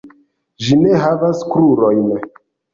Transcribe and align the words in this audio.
Ĝi 0.67 0.77
ne 0.85 1.03
havas 1.05 1.45
krurojn. 1.53 2.05